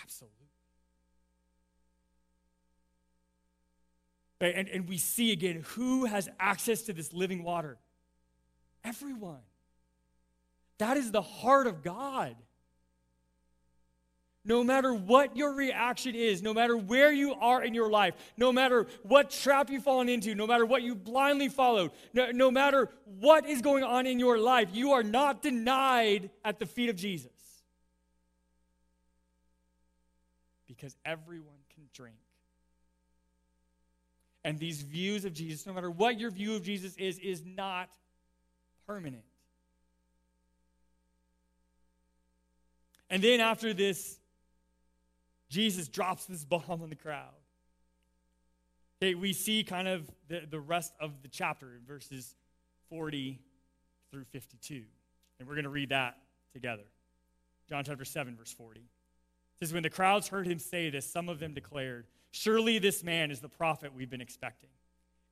[0.00, 0.47] Absolutely.
[4.40, 4.54] Right?
[4.54, 7.78] And, and we see again who has access to this living water?
[8.84, 9.40] Everyone.
[10.78, 12.36] That is the heart of God.
[14.44, 18.52] No matter what your reaction is, no matter where you are in your life, no
[18.52, 22.88] matter what trap you've fallen into, no matter what you blindly followed, no, no matter
[23.18, 26.96] what is going on in your life, you are not denied at the feet of
[26.96, 27.32] Jesus.
[30.66, 32.16] Because everyone can drink
[34.48, 37.90] and these views of Jesus, no matter what your view of Jesus is, is not
[38.86, 39.24] permanent.
[43.10, 44.18] And then after this,
[45.50, 47.34] Jesus drops this bomb on the crowd.
[49.02, 52.34] Okay, we see kind of the, the rest of the chapter verses
[52.88, 53.38] 40
[54.10, 54.82] through 52.
[55.38, 56.16] And we're going to read that
[56.54, 56.84] together.
[57.68, 58.80] John chapter 7, verse 40.
[58.80, 58.86] It
[59.58, 63.30] says, When the crowds heard him say this, some of them declared, Surely this man
[63.30, 64.70] is the prophet we've been expecting.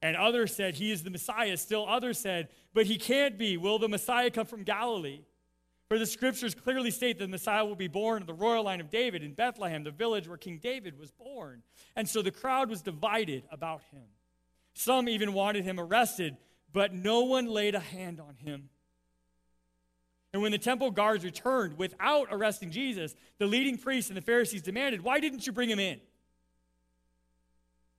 [0.02, 1.56] And others said, He is the Messiah.
[1.56, 3.56] Still others said, But he can't be.
[3.56, 5.20] Will the Messiah come from Galilee?
[5.88, 8.80] For the scriptures clearly state that the Messiah will be born of the royal line
[8.80, 11.62] of David in Bethlehem, the village where King David was born.
[11.94, 14.02] And so the crowd was divided about him.
[14.74, 16.36] Some even wanted him arrested,
[16.72, 18.68] but no one laid a hand on him.
[20.32, 24.62] And when the temple guards returned without arresting Jesus, the leading priests and the Pharisees
[24.62, 26.00] demanded, Why didn't you bring him in?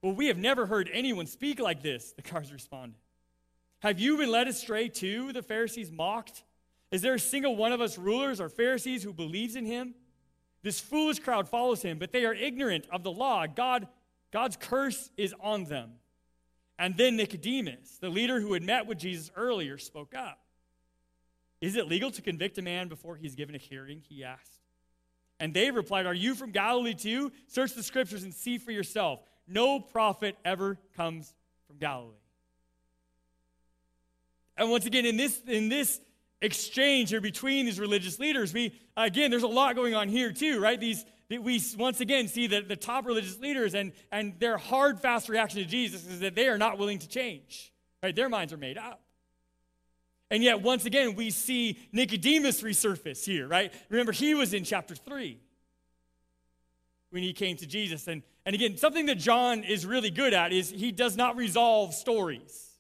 [0.01, 2.99] Well, we have never heard anyone speak like this, the guards responded.
[3.79, 5.33] Have you been led astray too?
[5.33, 6.43] The Pharisees mocked.
[6.91, 9.93] Is there a single one of us rulers or Pharisees who believes in him?
[10.63, 13.45] This foolish crowd follows him, but they are ignorant of the law.
[13.45, 13.87] God,
[14.31, 15.91] God's curse is on them.
[16.79, 20.39] And then Nicodemus, the leader who had met with Jesus earlier, spoke up.
[21.59, 24.01] Is it legal to convict a man before he's given a hearing?
[24.07, 24.61] He asked.
[25.39, 27.31] And they replied, Are you from Galilee too?
[27.47, 29.21] Search the scriptures and see for yourself.
[29.47, 31.33] No prophet ever comes
[31.67, 32.13] from Galilee.
[34.57, 36.01] And once again, in this, in this
[36.41, 40.59] exchange here between these religious leaders, we, again, there's a lot going on here too,
[40.59, 40.79] right?
[40.79, 45.29] These, we once again see that the top religious leaders and, and their hard, fast
[45.29, 47.71] reaction to Jesus is that they are not willing to change,
[48.01, 48.15] right?
[48.15, 49.01] Their minds are made up.
[50.29, 53.71] And yet, once again, we see Nicodemus resurface here, right?
[53.89, 55.39] Remember, he was in chapter 3
[57.11, 58.07] when he came to Jesus.
[58.07, 61.93] And, and again, something that John is really good at is he does not resolve
[61.93, 62.79] stories.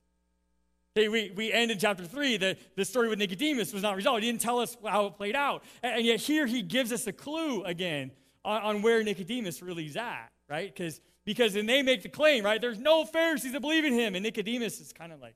[0.95, 4.23] Okay, we, we end in chapter 3, the, the story with Nicodemus was not resolved.
[4.23, 5.65] He didn't tell us how it played out.
[5.83, 8.11] And, and yet here he gives us a clue again
[8.45, 10.73] on, on where Nicodemus really is at, right?
[10.73, 12.61] Because because then they make the claim, right?
[12.61, 14.15] There's no Pharisees that believe in him.
[14.15, 15.35] And Nicodemus is kind of like,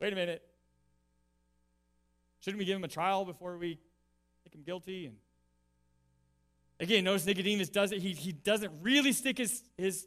[0.00, 0.42] wait a minute.
[2.40, 3.78] Shouldn't we give him a trial before we
[4.46, 5.04] make him guilty?
[5.04, 5.16] And
[6.80, 8.00] again, notice Nicodemus does it.
[8.00, 10.06] He, he doesn't really stick his, his,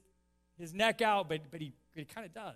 [0.58, 2.56] his neck out, but, but he, he kind of does.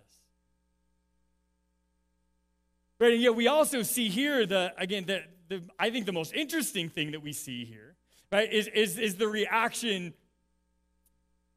[2.99, 6.34] Right, and yet we also see here the again the, the I think the most
[6.34, 7.95] interesting thing that we see here,
[8.32, 10.14] right, is, is, is the reaction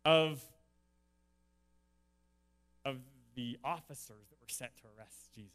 [0.05, 0.43] of,
[2.85, 2.97] of
[3.37, 5.53] the officers that were sent to arrest Jesus.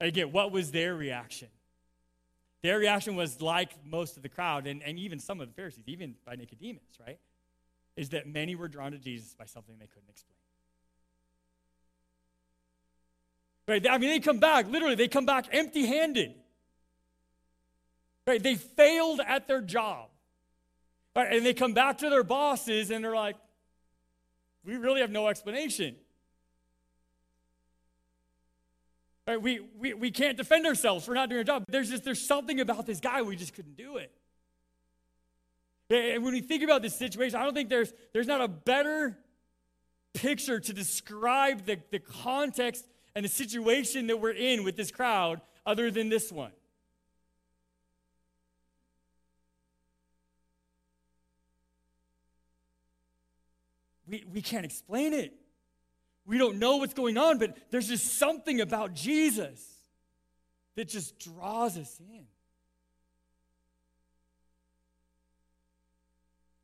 [0.00, 1.48] Again, what was their reaction?
[2.62, 5.84] Their reaction was like most of the crowd, and, and even some of the Pharisees,
[5.88, 7.18] even by Nicodemus, right?
[7.96, 10.36] Is that many were drawn to Jesus by something they couldn't explain.
[13.68, 13.86] Right?
[13.88, 16.34] I mean, they come back, literally, they come back empty handed.
[18.26, 18.42] Right?
[18.42, 20.08] They failed at their job.
[21.14, 21.32] Right?
[21.32, 23.36] And they come back to their bosses and they're like,
[24.64, 25.96] we really have no explanation.
[29.26, 29.40] Right?
[29.40, 31.64] We, we, we can't defend ourselves We're not doing our job.
[31.68, 34.12] There's just there's something about this guy, we just couldn't do it.
[35.90, 39.18] And when we think about this situation, I don't think there's, there's not a better
[40.14, 45.42] picture to describe the, the context and the situation that we're in with this crowd
[45.66, 46.52] other than this one.
[54.06, 55.34] We, we can't explain it.
[56.26, 59.60] We don't know what's going on, but there's just something about Jesus
[60.76, 62.26] that just draws us in.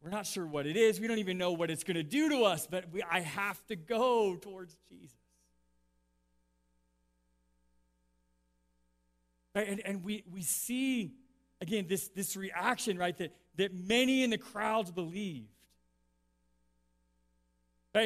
[0.02, 1.00] We're not sure what it is.
[1.00, 3.64] We don't even know what it's going to do to us, but we, I have
[3.66, 5.16] to go towards Jesus.
[9.54, 9.68] Right?
[9.68, 11.12] And, and we, we see,
[11.60, 15.48] again, this, this reaction, right, that, that many in the crowds believed.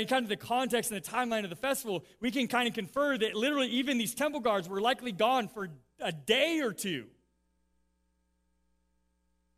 [0.00, 2.74] In kind of the context and the timeline of the festival, we can kind of
[2.74, 5.68] confer that literally even these temple guards were likely gone for
[6.00, 7.06] a day or two.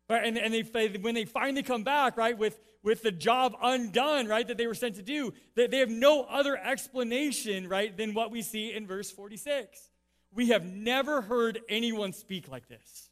[0.07, 4.27] Right, and, and they, when they finally come back, right, with, with the job undone,
[4.27, 8.13] right, that they were sent to do, that they have no other explanation, right, than
[8.13, 9.89] what we see in verse 46.
[10.31, 13.09] We have never heard anyone speak like this.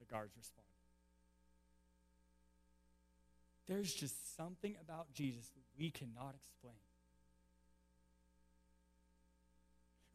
[0.00, 0.66] The guards respond.
[3.66, 6.74] There's just something about Jesus we cannot explain.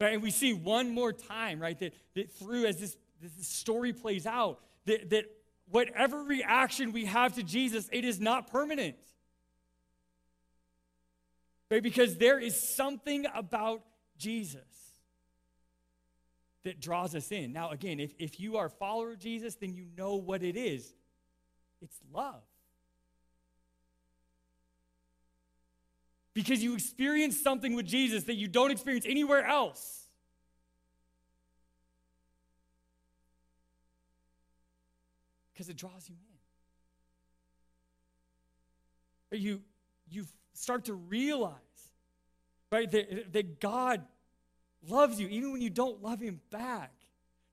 [0.00, 3.92] Right, and we see one more time, right, that, that through as this, this story
[3.92, 5.26] plays out, that, that
[5.70, 8.96] whatever reaction we have to Jesus, it is not permanent.
[11.70, 13.82] Right, because there is something about
[14.18, 14.60] Jesus
[16.64, 17.52] that draws us in.
[17.52, 20.56] Now, again, if, if you are a follower of Jesus, then you know what it
[20.56, 20.92] is
[21.82, 22.42] it's love.
[26.34, 30.06] Because you experience something with Jesus that you don't experience anywhere else.
[35.52, 36.16] Because it draws you
[39.32, 39.40] in.
[39.40, 39.60] You,
[40.10, 40.24] you
[40.54, 41.52] start to realize,
[42.70, 44.02] right, that, that God
[44.88, 46.92] loves you, even when you don't love him back.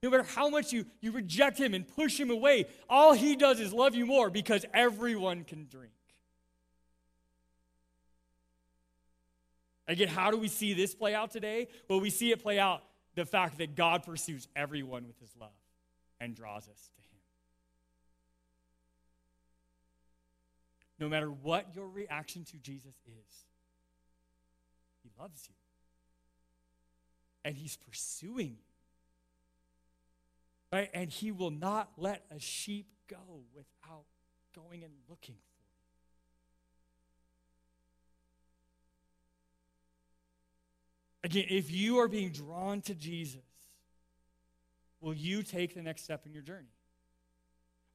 [0.02, 3.60] No matter how much you, you reject him and push him away, all he does
[3.60, 5.92] is love you more because everyone can drink.
[9.90, 11.68] Again, how do we see this play out today?
[11.90, 12.84] Well, we see it play out
[13.16, 15.50] the fact that God pursues everyone with his love
[16.22, 17.20] and draws us to him.
[21.00, 23.46] No matter what your reaction to Jesus is,
[25.02, 25.56] he loves you
[27.44, 28.64] and he's pursuing you.
[30.72, 30.92] Right?
[30.94, 34.06] And he will not let a sheep go without
[34.56, 35.60] going and looking for it.
[41.24, 43.41] Again, if you are being drawn to Jesus,
[45.01, 46.70] will you take the next step in your journey?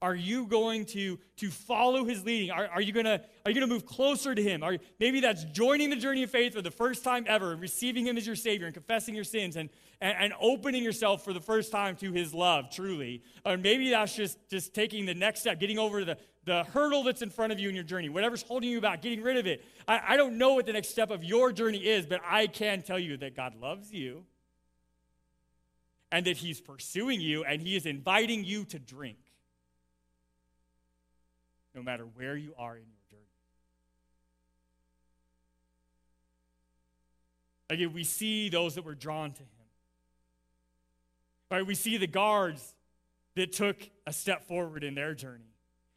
[0.03, 2.51] Are you going to, to follow his leading?
[2.51, 4.63] Are, are you going to are you going to move closer to him?
[4.63, 8.19] Are, maybe that's joining the journey of faith for the first time ever, receiving him
[8.19, 9.71] as your Savior and confessing your sins and,
[10.03, 13.23] and, and opening yourself for the first time to his love, truly.
[13.47, 17.23] Or maybe that's just, just taking the next step, getting over the, the hurdle that's
[17.23, 19.65] in front of you in your journey, whatever's holding you back, getting rid of it.
[19.89, 22.83] I, I don't know what the next step of your journey is, but I can
[22.83, 24.25] tell you that God loves you
[26.13, 29.19] and that he's pursuing you and he is inviting you to drink
[31.75, 33.23] no matter where you are in your journey.
[37.71, 39.49] Again, we see those that were drawn to him.
[41.51, 41.67] Right?
[41.67, 42.75] We see the guards
[43.35, 43.77] that took
[44.07, 45.54] a step forward in their journey.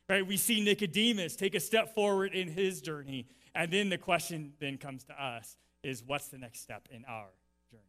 [0.09, 0.25] Right?
[0.25, 3.27] We see Nicodemus take a step forward in his journey.
[3.53, 7.27] And then the question then comes to us is what's the next step in our
[7.71, 7.83] journey?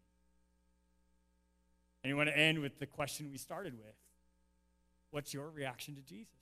[2.02, 3.94] And we want to end with the question we started with
[5.10, 6.34] What's your reaction to Jesus?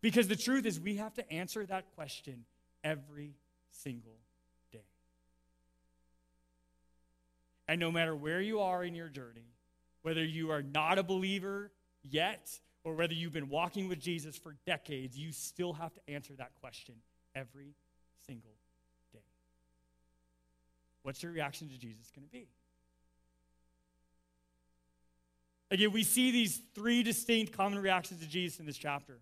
[0.00, 2.44] Because the truth is, we have to answer that question
[2.82, 3.36] every
[3.70, 4.18] single
[4.70, 4.84] day.
[7.66, 9.54] And no matter where you are in your journey,
[10.02, 11.72] whether you are not a believer
[12.02, 12.50] yet
[12.84, 16.50] or whether you've been walking with Jesus for decades, you still have to answer that
[16.60, 16.94] question
[17.34, 17.74] every
[18.26, 18.52] single
[19.12, 19.20] day.
[21.02, 22.46] What's your reaction to Jesus going to be?
[25.70, 29.18] Again, we see these three distinct common reactions to Jesus in this chapter.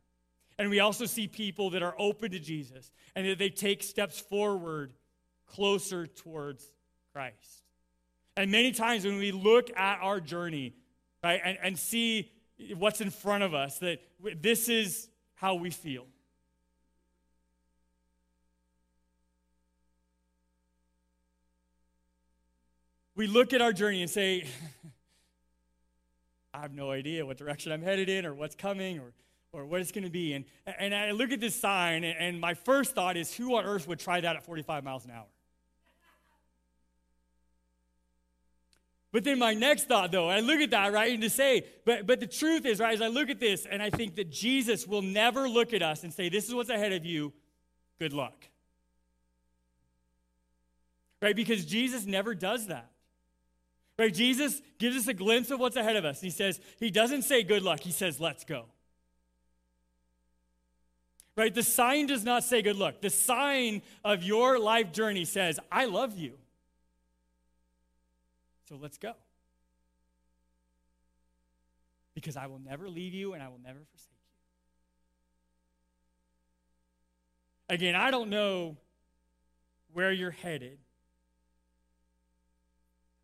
[0.58, 4.20] And we also see people that are open to Jesus and that they take steps
[4.20, 4.92] forward
[5.46, 6.70] closer towards
[7.12, 7.62] Christ.
[8.36, 10.74] And many times when we look at our journey,
[11.22, 12.30] right, and, and see
[12.76, 14.00] what's in front of us, that
[14.40, 16.06] this is how we feel.
[23.14, 24.46] We look at our journey and say,
[26.54, 29.12] I have no idea what direction I'm headed in or what's coming or,
[29.52, 30.32] or what it's going to be.
[30.32, 30.44] And,
[30.78, 33.98] and I look at this sign, and, my first thought is who on earth would
[33.98, 35.26] try that at 45 miles an hour?
[39.12, 42.06] But then my next thought, though, I look at that, right, and to say, but,
[42.06, 44.86] but the truth is, right, as I look at this, and I think that Jesus
[44.86, 47.32] will never look at us and say, this is what's ahead of you,
[47.98, 48.48] good luck.
[51.20, 52.92] Right, because Jesus never does that.
[53.98, 54.12] Right?
[54.12, 56.20] Jesus gives us a glimpse of what's ahead of us.
[56.20, 58.64] He says, He doesn't say good luck, He says, let's go.
[61.36, 61.54] Right?
[61.54, 63.00] The sign does not say good luck.
[63.00, 66.34] The sign of your life journey says, I love you.
[68.68, 69.14] So let's go.
[72.14, 74.08] Because I will never leave you and I will never forsake
[77.68, 77.74] you.
[77.74, 78.76] Again, I don't know
[79.92, 80.78] where you're headed.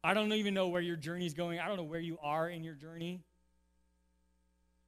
[0.03, 1.59] I don't even know where your journey is going.
[1.61, 3.21] I don't know where you are in your journey.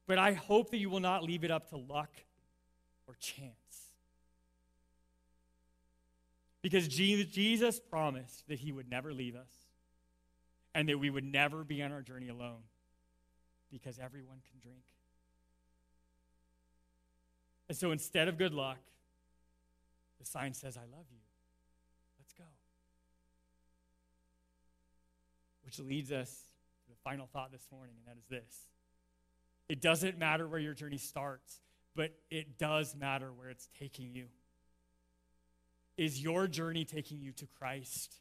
[0.06, 2.10] But I hope that you will not leave it up to luck
[3.06, 3.52] or chance.
[6.62, 9.69] Because Jesus promised that he would never leave us
[10.74, 12.62] and that we would never be on our journey alone
[13.70, 14.84] because everyone can drink.
[17.68, 18.78] And so instead of good luck,
[20.18, 21.18] the sign says, I love you.
[22.18, 22.44] Let's go.
[25.64, 26.30] Which leads us
[26.84, 28.66] to the final thought this morning, and that is this
[29.68, 31.60] it doesn't matter where your journey starts,
[31.94, 34.26] but it does matter where it's taking you.
[35.96, 38.16] Is your journey taking you to Christ?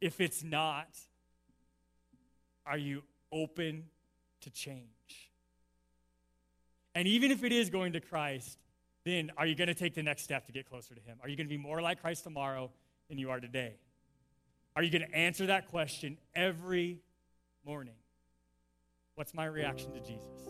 [0.00, 0.88] If it's not,
[2.66, 3.84] are you open
[4.42, 4.88] to change?
[6.94, 8.58] And even if it is going to Christ,
[9.04, 11.18] then are you going to take the next step to get closer to Him?
[11.22, 12.70] Are you going to be more like Christ tomorrow
[13.08, 13.74] than you are today?
[14.76, 17.00] Are you going to answer that question every
[17.64, 17.94] morning?
[19.14, 20.48] What's my reaction to Jesus?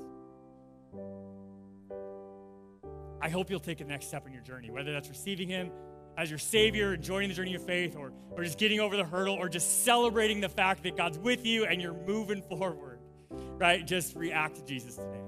[3.21, 5.71] I hope you'll take the next step in your journey, whether that's receiving Him
[6.17, 9.35] as your Savior, joining the journey of faith, or, or just getting over the hurdle,
[9.35, 12.99] or just celebrating the fact that God's with you and you're moving forward,
[13.31, 13.87] right?
[13.87, 15.21] Just react to Jesus today.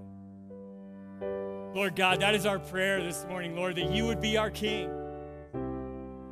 [1.74, 4.88] Lord God, that is our prayer this morning, Lord, that you would be our King.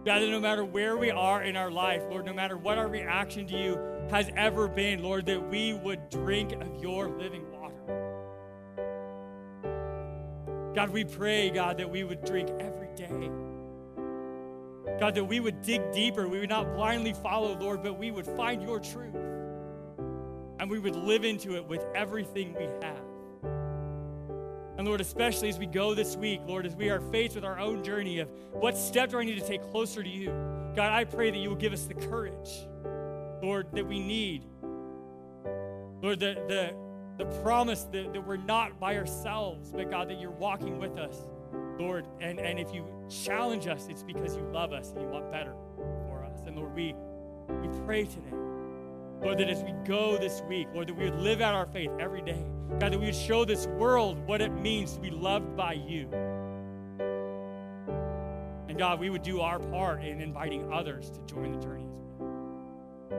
[0.04, 2.88] God, that no matter where we are in our life, Lord, no matter what our
[2.88, 3.78] reaction to you
[4.10, 7.74] has ever been, Lord, that we would drink of your living water.
[10.74, 13.30] God, we pray, God, that we would drink every day.
[14.98, 16.28] God, that we would dig deeper.
[16.28, 19.16] We would not blindly follow, Lord, but we would find your truth.
[20.58, 23.02] And we would live into it with everything we have.
[24.76, 27.58] And Lord, especially as we go this week, Lord, as we are faced with our
[27.58, 30.30] own journey of what step do I need to take closer to you,
[30.74, 32.66] God, I pray that you will give us the courage,
[33.42, 34.44] Lord, that we need.
[36.02, 36.74] Lord, the, the,
[37.18, 41.16] the promise that, that we're not by ourselves, but God, that you're walking with us,
[41.78, 42.06] Lord.
[42.20, 45.54] And, and if you challenge us, it's because you love us and you want better
[46.08, 46.46] for us.
[46.46, 46.94] And Lord, we,
[47.48, 48.34] we pray today
[49.24, 51.90] Lord, that as we go this week, Lord, that we would live out our faith
[51.98, 52.44] every day.
[52.78, 56.08] God, that we would show this world what it means to be loved by you.
[58.68, 62.18] And God, we would do our part in inviting others to join the journey as
[62.18, 63.18] well.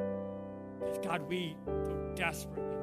[0.79, 2.74] Because God, we so desperately.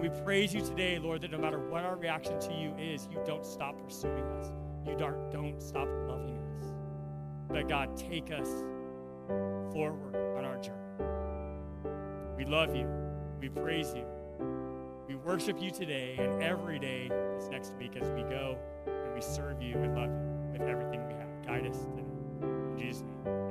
[0.00, 3.06] And we praise you today, Lord, that no matter what our reaction to you is,
[3.10, 4.50] you don't stop pursuing us.
[4.86, 6.72] You don't, don't stop loving us.
[7.50, 8.48] But God, take us
[9.74, 10.78] forward on our journey.
[12.34, 12.88] We love you.
[13.42, 14.06] We praise you.
[15.06, 19.20] We worship you today and every day this next week as we go and we
[19.20, 21.46] serve you and love you with everything we have.
[21.46, 22.04] Guide us today.
[22.40, 23.49] In Jesus' name.